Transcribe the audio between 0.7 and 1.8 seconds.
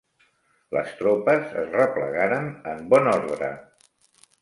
Les tropes es